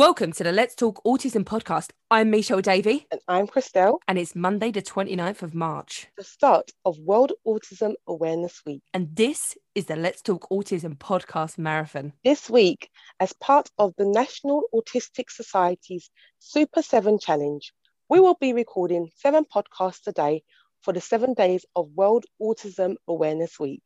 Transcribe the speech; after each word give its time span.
Welcome 0.00 0.32
to 0.32 0.44
the 0.44 0.50
Let's 0.50 0.74
Talk 0.74 1.04
Autism 1.04 1.44
podcast. 1.44 1.90
I'm 2.10 2.30
Michelle 2.30 2.62
Davey, 2.62 3.06
And 3.12 3.20
I'm 3.28 3.46
Christelle, 3.46 3.98
and 4.08 4.18
it's 4.18 4.34
Monday, 4.34 4.70
the 4.70 4.80
29th 4.80 5.42
of 5.42 5.54
March. 5.54 6.06
the 6.16 6.24
start 6.24 6.70
of 6.86 6.98
World 7.00 7.32
Autism 7.46 7.92
Awareness 8.06 8.62
Week. 8.64 8.80
And 8.94 9.14
this 9.14 9.58
is 9.74 9.84
the 9.84 9.96
Let's 9.96 10.22
Talk 10.22 10.48
Autism 10.50 10.96
podcast 10.96 11.58
marathon. 11.58 12.14
This 12.24 12.48
week, 12.48 12.88
as 13.20 13.34
part 13.34 13.68
of 13.76 13.92
the 13.98 14.06
National 14.06 14.62
Autistic 14.74 15.28
Society's 15.28 16.08
Super 16.38 16.80
7 16.80 17.18
Challenge, 17.18 17.70
we 18.08 18.20
will 18.20 18.38
be 18.40 18.54
recording 18.54 19.10
seven 19.16 19.44
podcasts 19.44 20.06
a 20.06 20.12
day 20.12 20.42
for 20.80 20.94
the 20.94 21.02
seven 21.02 21.34
days 21.34 21.66
of 21.76 21.90
World 21.94 22.24
Autism 22.40 22.94
Awareness 23.06 23.60
Week. 23.60 23.84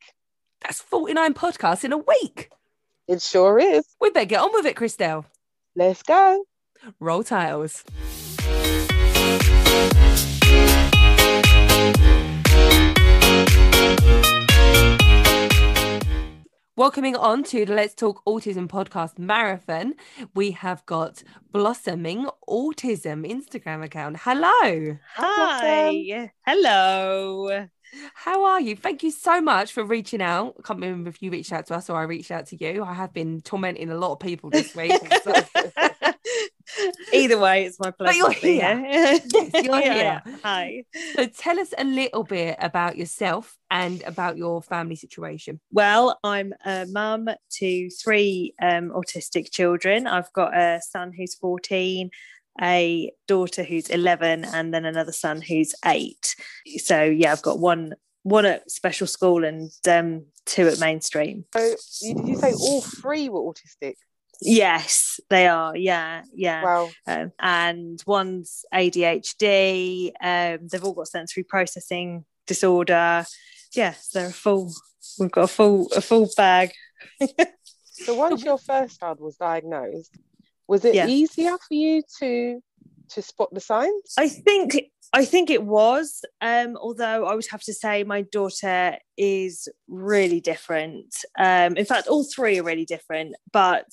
That's 0.61 0.79
49 0.79 1.33
podcasts 1.33 1.83
in 1.83 1.91
a 1.91 1.97
week. 1.97 2.51
It 3.09 3.21
sure 3.21 3.59
is. 3.59 3.83
We 3.99 4.11
better 4.11 4.25
get 4.25 4.39
on 4.39 4.53
with 4.53 4.65
it, 4.65 4.77
Christelle. 4.77 5.25
Let's 5.75 6.03
go. 6.03 6.45
Roll 6.99 7.23
tiles. 7.23 7.83
Welcoming 16.77 17.15
on 17.15 17.43
to 17.45 17.65
the 17.65 17.73
Let's 17.73 17.95
Talk 17.95 18.21
Autism 18.25 18.67
podcast 18.67 19.17
marathon, 19.17 19.93
we 20.33 20.51
have 20.51 20.85
got 20.85 21.23
Blossoming 21.53 22.27
Autism 22.49 23.25
Instagram 23.25 23.81
account. 23.81 24.17
Hello. 24.19 24.97
Hi. 25.15 26.31
Hello. 26.45 27.67
How 28.13 28.43
are 28.43 28.59
you? 28.59 28.75
Thank 28.75 29.03
you 29.03 29.11
so 29.11 29.39
much 29.39 29.71
for 29.71 29.85
reaching 29.85 30.21
out. 30.21 30.55
I 30.59 30.63
can't 30.67 30.81
remember 30.81 31.09
if 31.09 31.21
you 31.21 31.31
reached 31.31 31.53
out 31.53 31.65
to 31.67 31.75
us 31.75 31.89
or 31.89 31.97
I 31.97 32.03
reached 32.03 32.31
out 32.31 32.47
to 32.47 32.57
you. 32.61 32.83
I 32.83 32.93
have 32.93 33.13
been 33.13 33.39
tormenting 33.39 33.89
a 33.89 33.95
lot 33.95 34.11
of 34.11 34.19
people 34.19 34.49
this 34.49 34.75
week. 34.75 34.91
so- 35.23 35.33
Either 37.13 37.37
way, 37.37 37.65
it's 37.65 37.79
my 37.79 37.91
pleasure. 37.91 38.17
you're 38.17 38.31
here. 38.31 38.77
here. 38.77 39.19
Yes, 39.25 39.51
you're 39.63 39.79
Yeah. 39.79 40.21
here. 40.23 40.37
Hi. 40.43 40.83
So 41.15 41.25
tell 41.27 41.59
us 41.59 41.73
a 41.77 41.83
little 41.83 42.23
bit 42.23 42.57
about 42.59 42.97
yourself 42.97 43.57
and 43.71 44.01
about 44.03 44.37
your 44.37 44.61
family 44.61 44.95
situation. 44.95 45.59
Well, 45.71 46.19
I'm 46.23 46.53
a 46.65 46.85
mum 46.87 47.29
to 47.59 47.89
three 47.89 48.53
um, 48.61 48.89
autistic 48.91 49.51
children. 49.51 50.07
I've 50.07 50.31
got 50.33 50.55
a 50.57 50.81
son 50.81 51.11
who's 51.15 51.35
14, 51.35 52.09
a 52.61 53.11
daughter 53.27 53.63
who's 53.63 53.89
11, 53.89 54.45
and 54.45 54.73
then 54.73 54.85
another 54.85 55.11
son 55.11 55.41
who's 55.41 55.73
eight. 55.85 56.35
So, 56.77 57.03
yeah, 57.03 57.31
I've 57.31 57.41
got 57.41 57.59
one 57.59 57.93
one 58.23 58.45
at 58.45 58.71
special 58.71 59.05
school 59.05 59.45
and 59.45 59.69
um, 59.87 60.25
two 60.47 60.67
at 60.67 60.79
mainstream. 60.79 61.45
So, 61.53 61.75
did 62.01 62.27
you 62.27 62.35
say 62.37 62.53
all 62.53 62.81
three 62.81 63.29
were 63.29 63.39
autistic? 63.41 63.95
Yes, 64.41 65.19
they 65.29 65.47
are. 65.47 65.75
Yeah, 65.75 66.23
yeah. 66.33 66.63
Wow. 66.63 66.89
um, 67.07 67.31
and 67.39 68.01
one's 68.05 68.65
ADHD. 68.73 70.11
Um, 70.21 70.67
they've 70.67 70.83
all 70.83 70.93
got 70.93 71.07
sensory 71.07 71.43
processing 71.43 72.25
disorder. 72.47 73.25
Yes, 73.73 74.09
they're 74.13 74.27
a 74.27 74.31
full. 74.31 74.71
We've 75.19 75.31
got 75.31 75.43
a 75.43 75.47
full 75.47 75.87
a 75.95 76.01
full 76.01 76.29
bag. 76.35 76.71
So, 77.97 78.13
once 78.13 78.43
your 78.43 78.57
first 78.57 78.99
child 78.99 79.21
was 79.21 79.37
diagnosed, 79.37 80.17
was 80.67 80.83
it 80.83 80.95
Yeah. 80.95 81.07
easier 81.07 81.57
for 81.57 81.73
you 81.73 82.03
to 82.19 82.61
to 83.11 83.21
spot 83.21 83.53
the 83.53 83.61
signs? 83.61 84.13
I 84.17 84.27
think 84.27 84.75
I 85.13 85.23
think 85.23 85.49
it 85.49 85.63
was. 85.63 86.21
Um, 86.41 86.75
although 86.75 87.25
I 87.25 87.35
would 87.35 87.47
have 87.51 87.61
to 87.63 87.73
say 87.73 88.03
my 88.03 88.23
daughter 88.23 88.97
is 89.17 89.69
really 89.87 90.41
different. 90.41 91.15
Um, 91.39 91.77
in 91.77 91.85
fact, 91.85 92.07
all 92.07 92.25
three 92.25 92.59
are 92.59 92.63
really 92.63 92.83
different, 92.83 93.35
but 93.53 93.87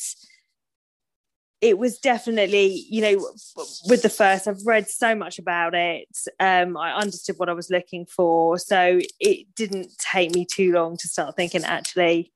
it 1.62 1.78
was 1.78 1.98
definitely, 1.98 2.84
you 2.91 3.00
know, 3.00 3.30
with 3.88 4.02
the 4.02 4.10
first, 4.10 4.48
I've 4.48 4.66
read 4.66 4.88
so 4.88 5.14
much 5.14 5.38
about 5.38 5.74
it. 5.77 6.08
Um, 6.41 6.77
I 6.77 6.92
understood 6.92 7.38
what 7.38 7.48
I 7.48 7.52
was 7.52 7.70
looking 7.70 8.05
for. 8.05 8.58
So 8.58 9.00
it 9.20 9.46
didn't 9.55 9.96
take 9.98 10.34
me 10.34 10.45
too 10.45 10.73
long 10.73 10.96
to 10.96 11.06
start 11.06 11.36
thinking, 11.36 11.62
actually, 11.62 12.33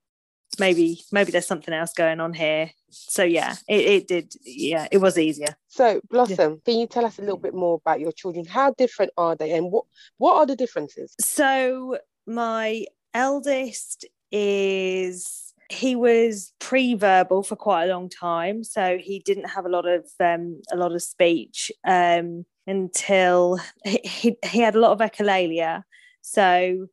maybe, 0.60 1.03
maybe 1.10 1.32
there's 1.32 1.47
something 1.47 1.75
else 1.75 1.92
going 1.92 2.20
on 2.20 2.34
here. 2.34 2.70
So 2.88 3.25
yeah, 3.25 3.56
it, 3.69 3.81
it 3.81 4.09
did. 4.09 4.32
Yeah, 4.44 4.87
it 4.92 4.98
was 4.98 5.19
easier. 5.19 5.56
So, 5.66 6.00
Blossom, 6.08 6.62
can 6.64 6.78
you 6.78 6.87
tell 6.87 7.04
us 7.04 7.19
a 7.19 7.22
little 7.22 7.37
bit 7.37 7.53
more 7.53 7.75
about 7.75 7.98
your 7.98 8.12
children? 8.12 8.47
How 8.47 8.72
different 8.72 9.10
are 9.19 9.34
they, 9.34 9.53
and 9.53 9.70
what 9.70 9.84
what 10.16 10.37
are 10.37 10.47
the 10.47 10.56
differences? 10.56 11.14
So 11.20 11.98
my 12.26 12.87
eldest 13.12 14.06
is 14.31 15.45
he 15.69 15.97
was 15.97 16.53
pre-verbal 16.59 17.43
for 17.43 17.56
quite 17.56 17.84
a 17.84 17.93
long 17.93 18.09
time, 18.09 18.65
so 18.65 18.99
he 18.99 19.19
didn't 19.21 19.49
have 19.49 19.66
a 19.66 19.69
lot 19.69 19.87
of 19.87 20.04
um, 20.21 20.60
a 20.72 20.77
lot 20.77 20.93
of 20.93 21.03
speech 21.03 21.71
um, 21.84 22.44
until 22.66 23.59
he, 23.84 24.00
he 24.05 24.37
he 24.44 24.60
had 24.60 24.75
a 24.75 24.81
lot 24.81 24.93
of 24.93 24.99
echolalia. 24.99 25.82
So 26.22 26.87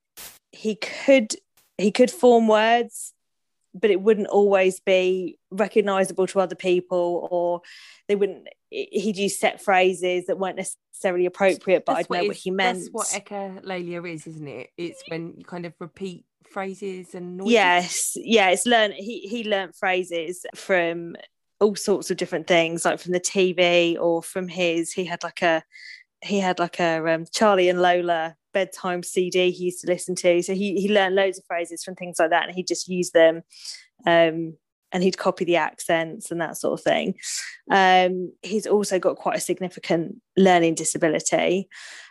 he 0.52 0.76
could 0.76 1.36
he 1.78 1.92
could 1.92 2.12
form 2.12 2.48
words, 2.48 3.13
but 3.74 3.90
it 3.90 4.02
wouldn't 4.02 4.28
always 4.28 4.80
be 4.80 5.38
recognizable 5.52 6.28
to 6.28 6.40
other 6.40 6.56
people, 6.56 7.28
or 7.32 7.62
they 8.08 8.16
wouldn't. 8.16 8.48
He'd 8.70 9.18
use 9.18 9.40
set 9.40 9.62
phrases 9.62 10.26
that 10.26 10.40
weren't 10.40 10.58
necessarily 10.58 11.26
appropriate, 11.26 11.86
but 11.86 11.96
That's 11.96 12.08
I'd 12.12 12.22
know 12.22 12.28
what 12.28 12.38
he 12.38 12.52
meant. 12.52 12.80
That's 12.80 12.90
what 12.92 13.08
echolalia 13.08 14.12
is, 14.12 14.28
isn't 14.28 14.48
it? 14.48 14.70
It's 14.78 15.04
when 15.08 15.34
you 15.38 15.46
kind 15.46 15.66
of 15.66 15.74
repeat 15.80 16.26
phrases 16.54 17.16
and 17.16 17.38
noises. 17.38 17.54
yes 17.54 18.18
yeah 18.18 18.50
it's 18.50 18.68
learn 18.68 18.92
he 18.92 19.22
he 19.22 19.44
learned 19.44 19.76
phrases 19.76 20.46
from 20.56 21.16
all 21.60 21.76
sorts 21.76 22.12
of 22.12 22.18
different 22.18 22.46
things 22.46 22.86
like 22.86 23.00
from 23.00 23.12
the 23.12 23.20
tv 23.20 23.98
or 24.00 24.22
from 24.22 24.48
his 24.48 24.94
he 24.94 25.04
had 25.04 25.24
like 25.24 25.42
a 25.42 25.64
he 26.22 26.40
had 26.40 26.60
like 26.60 26.80
a 26.80 27.14
um, 27.14 27.26
charlie 27.32 27.70
and 27.70 27.82
lola 27.82 28.36
bedtime 28.54 29.04
cd 29.04 29.52
he 29.52 29.66
used 29.66 29.82
to 29.82 29.88
listen 29.88 30.16
to. 30.16 30.42
So 30.42 30.54
he 30.54 30.80
he 30.80 30.94
learned 30.94 31.16
loads 31.16 31.38
of 31.38 31.46
phrases 31.46 31.84
from 31.84 31.96
things 31.96 32.20
like 32.20 32.30
that 32.30 32.48
and 32.48 32.56
he 32.56 32.64
just 32.64 32.88
used 32.88 33.14
them 33.14 33.44
um 34.06 34.58
and 34.92 35.02
he'd 35.02 35.18
copy 35.18 35.44
the 35.44 35.56
accents 35.56 36.30
and 36.30 36.40
that 36.40 36.58
sort 36.58 36.80
of 36.80 36.84
thing. 36.84 37.16
Um 37.72 38.32
he's 38.42 38.68
also 38.68 39.00
got 39.00 39.18
quite 39.18 39.38
a 39.38 39.42
significant 39.42 40.18
learning 40.38 40.76
disability. 40.76 41.68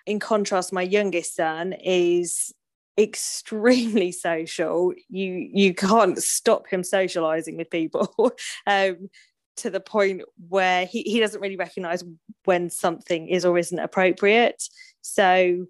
In 0.07 0.19
contrast 0.19 0.73
my 0.73 0.83
youngest 0.83 1.37
son 1.37 1.73
is 1.75 2.53
extremely 2.99 4.13
social. 4.29 4.93
You 5.09 5.49
you 5.53 5.75
can't 5.75 6.19
stop 6.23 6.67
him 6.69 6.83
socializing 6.83 7.57
with 7.57 7.71
people 7.71 8.13
um 8.67 9.09
to 9.57 9.71
the 9.71 9.81
point 9.81 10.23
where 10.49 10.87
he, 10.87 11.03
he 11.03 11.21
doesn't 11.21 11.41
really 11.41 11.57
recognize 11.57 12.05
when 12.45 12.71
something 12.71 13.29
is 13.29 13.45
or 13.45 13.59
isn't 13.59 13.79
appropriate. 13.79 14.65
So 15.03 15.67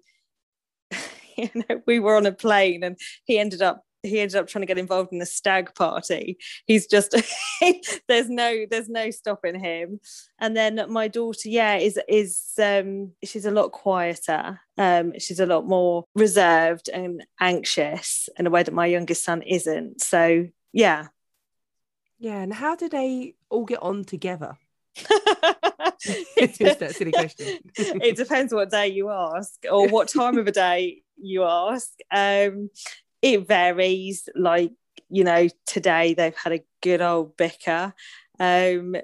you 1.37 1.49
know 1.53 1.81
we 1.85 1.99
were 1.99 2.15
on 2.15 2.25
a 2.25 2.31
plane 2.31 2.83
and 2.83 2.97
he 3.25 3.39
ended 3.39 3.61
up 3.61 3.83
he 4.05 4.19
ended 4.19 4.35
up 4.35 4.47
trying 4.47 4.61
to 4.61 4.65
get 4.65 4.77
involved 4.77 5.13
in 5.13 5.21
a 5.21 5.25
stag 5.25 5.73
party 5.75 6.37
he's 6.65 6.87
just 6.87 7.15
there's 8.09 8.29
no 8.29 8.65
there's 8.69 8.89
no 8.89 9.09
stopping 9.11 9.57
him 9.57 9.99
and 10.39 10.57
then 10.57 10.79
my 10.89 11.07
daughter 11.07 11.47
yeah 11.47 11.75
is 11.75 11.97
is 12.09 12.51
um 12.61 13.11
she's 13.23 13.45
a 13.45 13.51
lot 13.51 13.71
quieter 13.71 14.59
um 14.77 15.13
she's 15.19 15.39
a 15.39 15.45
lot 15.45 15.65
more 15.65 16.03
reserved 16.15 16.89
and 16.89 17.25
anxious 17.39 18.27
in 18.37 18.45
a 18.45 18.49
way 18.49 18.61
that 18.61 18.73
my 18.73 18.85
youngest 18.85 19.23
son 19.23 19.41
isn't 19.43 20.01
so 20.01 20.45
yeah 20.73 21.07
Yeah. 22.19 22.41
And 22.41 22.53
how 22.53 22.75
do 22.75 22.87
they 22.89 23.35
all 23.49 23.65
get 23.65 23.81
on 23.81 24.03
together? 24.05 24.57
It's 26.35 26.57
just 26.57 26.79
that 26.79 26.95
silly 26.95 27.11
question. 27.11 27.59
it 27.77 28.17
depends 28.17 28.53
what 28.53 28.69
day 28.69 28.89
you 28.89 29.09
ask 29.09 29.53
or 29.71 29.87
what 29.87 30.09
time 30.09 30.37
of 30.37 30.47
a 30.47 30.51
day 30.51 31.02
you 31.17 31.43
ask. 31.43 31.91
Um 32.11 32.69
it 33.21 33.47
varies 33.47 34.27
like 34.35 34.71
you 35.09 35.23
know 35.23 35.47
today 35.65 36.13
they've 36.13 36.35
had 36.35 36.53
a 36.53 36.63
good 36.81 37.01
old 37.01 37.37
bicker. 37.37 37.93
Um 38.39 38.95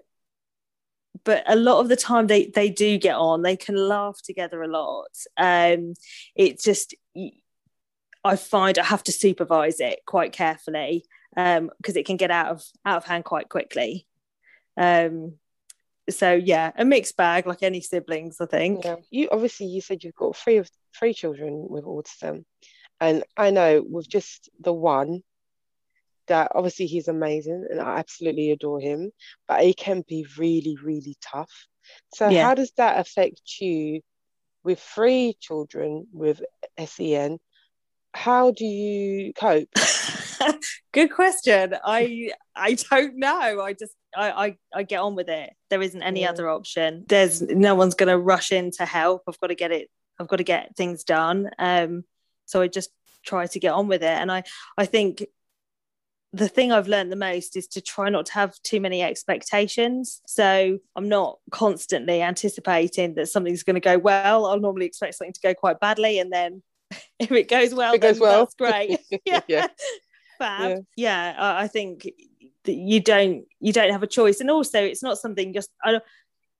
but 1.23 1.43
a 1.47 1.55
lot 1.55 1.79
of 1.79 1.89
the 1.89 1.95
time 1.95 2.27
they 2.27 2.47
they 2.47 2.69
do 2.69 2.97
get 2.97 3.15
on. 3.15 3.41
They 3.41 3.57
can 3.57 3.75
laugh 3.75 4.21
together 4.23 4.61
a 4.61 4.67
lot. 4.67 5.11
Um 5.37 5.93
it 6.35 6.59
just 6.59 6.95
i 8.25 8.35
find 8.35 8.77
i 8.77 8.83
have 8.83 9.01
to 9.01 9.13
supervise 9.13 9.79
it 9.79 10.01
quite 10.05 10.33
carefully 10.33 11.05
um 11.37 11.71
because 11.77 11.95
it 11.95 12.05
can 12.05 12.17
get 12.17 12.29
out 12.29 12.47
of 12.47 12.61
out 12.85 12.97
of 12.97 13.05
hand 13.05 13.23
quite 13.25 13.49
quickly. 13.49 14.07
Um 14.77 15.35
so 16.09 16.33
yeah 16.33 16.71
a 16.75 16.83
mixed 16.83 17.15
bag 17.17 17.45
like 17.45 17.63
any 17.63 17.81
siblings 17.81 18.41
i 18.41 18.45
think. 18.45 18.83
Yeah. 18.83 18.95
You 19.11 19.29
obviously 19.31 19.67
you 19.67 19.81
said 19.81 20.03
you've 20.03 20.15
got 20.15 20.35
three 20.35 20.57
of 20.57 20.69
three 20.97 21.13
children 21.13 21.67
with 21.69 21.83
autism, 21.85 22.45
and 22.99 23.23
I 23.37 23.51
know 23.51 23.83
with 23.87 24.07
just 24.09 24.49
the 24.59 24.73
one 24.73 25.23
that 26.27 26.51
obviously 26.53 26.85
he's 26.85 27.07
amazing 27.07 27.65
and 27.71 27.81
I 27.81 27.97
absolutely 27.97 28.51
adore 28.51 28.79
him, 28.79 29.11
but 29.47 29.63
it 29.63 29.77
can 29.77 30.03
be 30.07 30.27
really 30.37 30.77
really 30.83 31.15
tough. 31.21 31.51
So 32.13 32.29
Yeah. 32.29 32.43
how 32.43 32.55
does 32.55 32.71
that 32.77 32.99
affect 32.99 33.41
you 33.59 34.01
with 34.63 34.79
three 34.79 35.35
children 35.39 36.07
with 36.13 36.41
SEN? 36.77 37.39
How 38.13 38.51
do 38.51 38.65
you 38.65 39.33
cope? 39.33 39.69
Good 40.93 41.11
question. 41.11 41.75
I 41.83 42.31
I 42.55 42.73
don't 42.89 43.17
know. 43.17 43.61
I 43.61 43.73
just 43.73 43.93
I, 44.15 44.31
I 44.47 44.57
I 44.73 44.83
get 44.83 44.99
on 44.99 45.15
with 45.15 45.29
it. 45.29 45.51
There 45.69 45.81
isn't 45.81 46.01
any 46.01 46.21
Yeah. 46.21 46.29
other 46.31 46.49
option. 46.49 47.05
There's 47.07 47.41
no 47.41 47.75
one's 47.75 47.95
going 47.95 48.09
to 48.09 48.17
rush 48.17 48.51
in 48.51 48.71
to 48.71 48.85
help. 48.85 49.23
I've 49.27 49.39
got 49.39 49.47
to 49.47 49.55
get 49.55 49.71
it. 49.71 49.89
I've 50.19 50.27
got 50.27 50.37
to 50.37 50.43
get 50.43 50.75
things 50.75 51.03
done. 51.03 51.49
Um, 51.57 52.03
so 52.45 52.61
I 52.61 52.67
just 52.67 52.89
try 53.25 53.45
to 53.47 53.59
get 53.59 53.73
on 53.73 53.87
with 53.87 54.01
it. 54.03 54.09
And 54.09 54.31
I 54.31 54.43
I 54.77 54.85
think 54.85 55.25
the 56.31 56.47
thing 56.47 56.71
I've 56.71 56.87
learned 56.87 57.11
the 57.11 57.15
most 57.15 57.55
is 57.57 57.67
to 57.69 57.81
try 57.81 58.09
not 58.09 58.27
to 58.27 58.33
have 58.33 58.53
too 58.61 58.79
many 58.79 59.01
expectations. 59.01 60.21
So 60.27 60.77
I'm 60.95 61.09
not 61.09 61.39
constantly 61.51 62.21
anticipating 62.21 63.15
that 63.15 63.29
something's 63.29 63.63
going 63.63 63.75
to 63.75 63.79
go 63.79 63.97
well. 63.97 64.45
I'll 64.45 64.59
normally 64.59 64.85
expect 64.85 65.15
something 65.15 65.33
to 65.33 65.41
go 65.41 65.53
quite 65.55 65.79
badly, 65.79 66.19
and 66.19 66.31
then 66.31 66.61
if 67.19 67.31
it 67.31 67.49
goes 67.49 67.73
well, 67.73 67.93
It 67.93 68.01
goes 68.01 68.19
then 68.19 68.21
well. 68.21 68.39
that's 68.45 68.55
great. 68.55 68.99
yeah, 69.25 69.41
Yeah. 69.47 69.67
fab. 70.37 70.69
Yeah. 70.69 70.77
Yeah, 70.95 71.35
I, 71.39 71.63
I 71.63 71.67
think 71.67 72.07
that 72.65 72.73
you 72.75 72.99
don't 72.99 73.45
you 73.59 73.73
don't 73.73 73.91
have 73.91 74.03
a 74.03 74.07
choice, 74.07 74.39
and 74.39 74.51
also 74.51 74.83
it's 74.83 75.01
not 75.03 75.17
something 75.17 75.53
just 75.53 75.69
I 75.83 75.93
don't. 75.93 76.03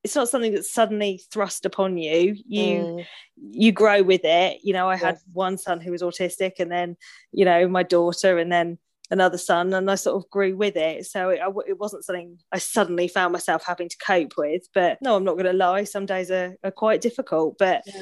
It's 0.04 0.16
not 0.16 0.30
something 0.30 0.54
that's 0.54 0.72
suddenly 0.72 1.22
thrust 1.32 1.66
upon 1.66 1.98
you. 1.98 2.36
You 2.48 2.86
Mm, 2.86 3.06
you 3.36 3.72
grow 3.72 4.02
with 4.02 4.22
it. 4.24 4.60
You 4.64 4.74
know, 4.74 4.90
I 4.90 4.96
had 4.96 5.18
one 5.34 5.58
son 5.58 5.80
who 5.82 5.92
was 5.92 6.02
autistic, 6.02 6.54
and 6.60 6.72
then 6.72 6.98
you 7.32 7.46
know 7.46 7.68
my 7.68 7.84
daughter, 7.84 8.38
and 8.38 8.52
then 8.52 8.78
another 9.12 9.38
son, 9.38 9.74
and 9.74 9.90
I 9.90 9.96
sort 9.96 10.24
of 10.24 10.30
grew 10.30 10.56
with 10.56 10.78
it. 10.78 11.06
So 11.06 11.30
it, 11.30 11.40
I 11.42 11.50
it 11.68 11.78
wasn't 11.80 12.06
something 12.06 12.38
I 12.52 12.60
suddenly 12.60 13.08
found 13.08 13.34
myself 13.34 13.64
having 13.66 13.90
to 13.90 13.98
cope 13.98 14.34
with. 14.38 14.64
But 14.74 15.00
no, 15.02 15.16
I'm 15.16 15.24
not 15.24 15.34
going 15.34 15.46
to 15.46 15.54
lie. 15.54 15.84
Some 15.84 16.06
days 16.06 16.32
are, 16.32 16.56
are 16.64 16.72
quite 16.72 17.02
difficult, 17.02 17.58
but 17.58 17.84
Yeah. 17.86 18.02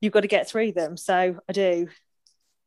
you've 0.00 0.12
got 0.12 0.20
to 0.20 0.28
get 0.28 0.48
through 0.48 0.72
them. 0.72 0.96
So 0.96 1.38
I 1.48 1.52
do. 1.52 1.88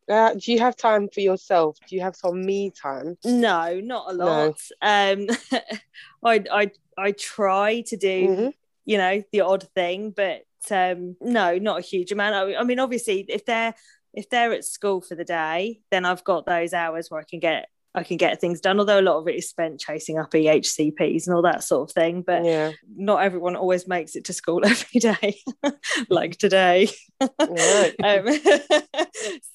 Uh, 0.08 0.34
do 0.36 0.52
you 0.52 0.60
have 0.60 0.76
time 0.76 1.10
for 1.12 1.20
yourself? 1.22 1.78
Do 1.88 1.96
you 1.96 2.02
have 2.02 2.16
some 2.16 2.46
me 2.46 2.72
time? 2.72 3.18
No, 3.24 3.80
not 3.82 4.12
a 4.12 4.16
No. 4.16 4.26
lot. 4.26 4.62
Um, 4.82 5.28
I 6.24 6.44
I 6.52 6.72
I 6.98 7.12
try 7.12 7.82
to 7.82 7.98
do 7.98 8.28
Mhm. 8.30 8.54
you 8.86 8.98
know 8.98 9.24
the 9.32 9.42
odd 9.42 9.64
thing 9.74 10.12
but 10.12 10.44
um 10.72 11.16
no 11.20 11.58
not 11.58 11.80
a 11.80 11.82
huge 11.82 12.12
amount 12.12 12.36
I, 12.36 12.56
I 12.56 12.64
mean 12.64 12.80
obviously 12.80 13.26
if 13.30 13.46
they're 13.46 13.74
if 14.14 14.30
they're 14.30 14.54
at 14.54 14.64
school 14.64 15.02
for 15.02 15.16
the 15.16 15.24
day 15.24 15.82
then 15.92 16.06
i've 16.06 16.24
got 16.24 16.46
those 16.46 16.74
hours 16.74 17.10
where 17.10 17.20
i 17.20 17.24
can 17.24 17.40
get 17.40 17.68
i 17.96 18.04
can 18.04 18.18
get 18.18 18.40
things 18.40 18.62
done 18.62 18.80
although 18.80 19.00
a 19.00 19.02
lot 19.02 19.18
of 19.18 19.28
it 19.28 19.36
is 19.36 19.50
spent 19.50 19.80
chasing 19.80 20.18
up 20.20 20.32
ehcps 20.32 21.26
and 21.28 21.36
all 21.36 21.42
that 21.42 21.64
sort 21.64 21.90
of 21.90 21.94
thing 21.94 22.22
but 22.22 22.44
Yeah. 22.46 22.72
not 22.96 23.24
everyone 23.24 23.56
always 23.56 23.88
makes 23.88 24.16
it 24.16 24.26
to 24.26 24.34
school 24.34 24.66
every 24.66 25.00
day 25.00 25.40
like 26.10 26.38
today 26.38 26.90
Right. 27.22 27.96
um, 28.04 28.28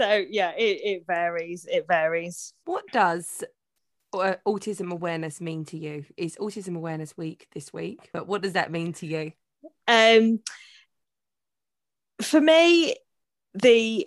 so 0.01 0.25
yeah 0.31 0.53
it, 0.57 0.81
it 0.83 1.05
varies 1.07 1.67
it 1.71 1.87
varies 1.87 2.53
What 2.65 2.85
does 2.93 3.45
uh, 4.13 4.35
autism 4.47 4.91
awareness 4.91 5.41
mean 5.41 5.65
to 5.67 5.79
you? 5.79 6.05
Is 6.17 6.37
Autism 6.41 6.75
Awareness 6.75 7.17
Week 7.17 7.47
this 7.55 7.73
week? 7.73 8.11
But 8.13 8.27
what 8.27 8.43
does 8.43 8.55
that 8.55 8.73
mean 8.73 8.93
to 8.95 9.07
you? 9.07 9.33
um 9.87 10.41
for 12.23 12.41
me 12.41 12.95
the 13.55 14.07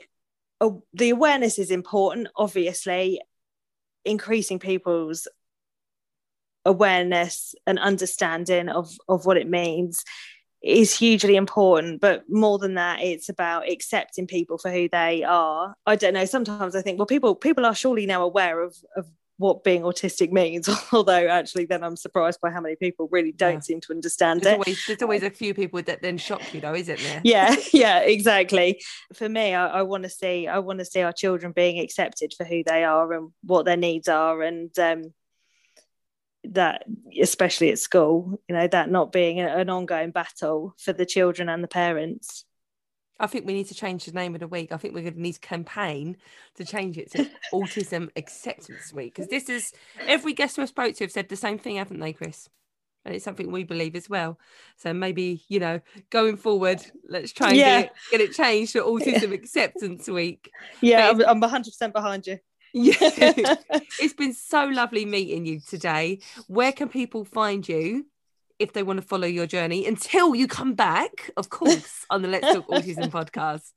uh, 0.62 0.70
the 0.94 1.10
awareness 1.10 1.60
is 1.60 1.72
important 1.72 2.28
obviously 2.36 3.22
increasing 4.06 4.60
people's 4.60 5.28
awareness 6.66 7.56
and 7.68 7.78
understanding 7.80 8.70
of 8.70 8.96
of 9.08 9.26
what 9.26 9.38
it 9.38 9.50
means 9.50 10.04
is 10.62 10.98
hugely 10.98 11.36
important. 11.36 12.00
But 12.00 12.24
more 12.30 12.58
than 12.58 12.76
that 12.76 13.02
it's 13.02 13.30
about 13.30 13.70
accepting 13.70 14.28
people 14.28 14.58
for 14.58 14.72
who 14.72 14.88
they 14.90 15.24
are. 15.24 15.76
I 15.86 15.96
don't 15.96 16.14
know 16.14 16.26
sometimes 16.26 16.76
i 16.76 16.82
think 16.82 16.98
well 17.00 17.06
people 17.06 17.36
people 17.36 17.66
are 17.66 17.76
surely 17.76 18.06
now 18.06 18.24
aware 18.24 18.62
of 18.62 18.76
of 18.96 19.10
what 19.38 19.64
being 19.64 19.82
autistic 19.82 20.32
means 20.32 20.70
although 20.94 21.28
actually 21.28 21.66
then 21.66 21.84
i'm 21.84 21.96
surprised 21.96 22.40
by 22.42 22.50
how 22.52 22.62
many 22.62 22.76
people 22.76 23.08
really 23.12 23.32
don't 23.32 23.54
Yeah. 23.56 23.60
seem 23.60 23.82
to 23.82 23.92
understand 23.94 24.42
There's 24.42 24.54
it 24.54 24.60
always 24.60 24.86
there's 24.88 25.02
always 25.02 25.24
a 25.24 25.30
few 25.30 25.54
people 25.54 25.82
that 25.84 26.02
then 26.02 26.18
shock 26.18 26.54
you 26.54 26.62
though, 26.62 26.76
isn't 26.76 27.00
there? 27.00 27.22
yeah 27.24 27.56
yeah 27.74 28.00
exactly 28.00 28.82
for 29.14 29.28
me 29.28 29.54
i, 29.54 29.68
I 29.80 29.82
want 29.84 30.04
to 30.04 30.10
see 30.10 30.48
i 30.48 30.60
want 30.60 30.80
to 30.80 30.86
see 30.86 31.02
our 31.02 31.14
children 31.14 31.52
being 31.52 31.80
accepted 31.80 32.34
for 32.38 32.44
who 32.46 32.64
they 32.66 32.84
are 32.84 33.12
and 33.14 33.32
what 33.44 33.66
their 33.66 33.78
needs 33.78 34.08
are 34.08 34.42
and 34.42 34.78
um 34.80 35.14
that 36.46 36.84
especially 37.22 37.72
at 37.72 37.80
school 37.80 38.40
you 38.50 38.56
know 38.56 38.68
that 38.68 38.90
not 38.92 39.12
being 39.12 39.40
an 39.40 39.70
ongoing 39.70 40.12
battle 40.12 40.76
for 40.78 40.92
the 40.94 41.06
children 41.06 41.48
and 41.50 41.64
the 41.64 41.68
parents 41.70 42.44
I 43.20 43.28
think 43.28 43.46
we 43.46 43.54
need 43.54 43.68
to 43.68 43.76
change 43.76 44.06
the 44.06 44.12
name 44.12 44.34
of 44.34 44.40
the 44.42 44.48
week. 44.48 44.72
I 44.72 44.78
think 44.78 44.94
we're 44.94 45.02
going 45.02 45.14
to 45.16 45.22
need 45.22 45.34
to 45.34 45.40
campaign 45.40 46.18
to 46.56 46.66
change 46.66 46.98
it 46.98 47.12
to 47.12 47.28
Autism 47.54 48.10
Acceptance 48.16 48.92
Week 48.92 49.14
because 49.16 49.30
this 49.30 49.50
is 49.50 49.72
every 50.08 50.34
guest 50.34 50.58
we've 50.58 50.68
spoke 50.68 50.96
to 50.96 51.04
have 51.04 51.12
said 51.12 51.30
the 51.30 51.36
same 51.36 51.58
thing, 51.58 51.76
haven't 51.78 52.00
they, 52.00 52.14
Chris? 52.14 52.50
And 53.06 53.14
it's 53.14 53.26
something 53.26 53.52
we 53.52 53.64
believe 53.66 53.96
as 53.96 54.10
well. 54.10 54.40
So 54.78 54.94
maybe 54.94 55.44
you 55.50 55.60
know, 55.60 55.82
going 56.10 56.38
forward, 56.38 56.84
let's 57.08 57.32
try 57.34 57.50
and 57.50 57.58
Yeah. 57.58 57.82
get, 57.82 57.86
it, 57.86 57.92
get 58.12 58.22
it 58.22 58.34
changed 58.34 58.74
to 58.74 58.82
Autism 58.84 59.34
Acceptance 59.34 60.08
Week. 60.08 60.50
yeah 60.82 61.10
i'm, 61.10 61.22
I'm 61.22 61.42
100% 61.42 61.94
behind 61.94 62.26
you 62.28 62.40
Yeah, 62.76 62.96
it's 64.02 64.16
been 64.16 64.34
so 64.34 64.66
lovely 64.66 65.06
meeting 65.06 65.46
you 65.46 65.60
today. 65.60 66.20
Where 66.48 66.72
can 66.72 66.90
people 66.90 67.24
find 67.24 67.68
you 67.70 68.08
if 68.60 68.74
they 68.74 68.84
want 68.84 69.02
to 69.02 69.06
follow 69.06 69.28
your 69.28 69.48
journey 69.48 69.86
until 69.86 70.36
you 70.36 70.48
come 70.48 70.74
back, 70.74 71.32
of 71.38 71.50
course, 71.50 72.06
on 72.10 72.22
the 72.22 72.28
Let's 72.28 72.54
Talk 72.54 72.68
Autism 72.68 73.10
podcast. 73.12 73.72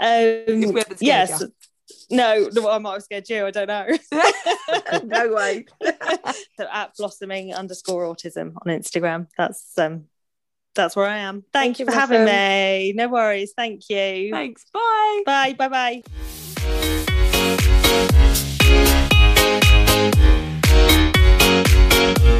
Um, 0.00 0.82
yes. 1.00 1.40
You. 1.40 1.52
No, 2.10 2.48
no, 2.52 2.68
I 2.68 2.78
might 2.78 2.94
have 2.94 3.02
scared 3.02 3.28
you. 3.28 3.46
I 3.46 3.50
don't 3.50 3.68
know. 3.68 3.86
no 5.04 5.32
way. 5.32 5.66
so 6.56 6.66
at 6.70 6.94
blossoming 6.96 7.52
underscore 7.54 8.04
autism 8.04 8.54
on 8.56 8.72
Instagram. 8.72 9.26
That's 9.36 9.76
um 9.78 10.06
that's 10.74 10.94
where 10.94 11.06
I 11.06 11.18
am. 11.18 11.42
Thank, 11.52 11.76
Thank 11.76 11.78
you 11.80 11.86
for 11.86 11.92
having 11.92 12.24
me. 12.24 12.92
No 12.94 13.08
worries. 13.08 13.52
Thank 13.56 13.88
you. 13.88 14.30
Thanks. 14.30 14.64
Bye. 14.72 15.22
Bye. 15.26 15.54
Bye. 15.54 15.68
Bye. 15.68 16.02
Bye. 22.22 22.36